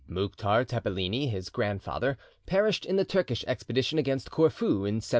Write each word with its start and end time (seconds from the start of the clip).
Mouktar 0.09 0.65
Tepeleni, 0.65 1.29
his 1.29 1.49
grandfather, 1.51 2.17
perished 2.47 2.87
in 2.87 2.95
the 2.95 3.05
Turkish 3.05 3.45
expedition 3.47 3.99
against 3.99 4.31
Corfu, 4.31 4.77
in 4.77 4.95
1716. 4.97 5.09